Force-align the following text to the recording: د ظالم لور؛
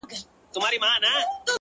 د 0.09 0.51
ظالم 0.61 0.83
لور؛ 1.03 1.21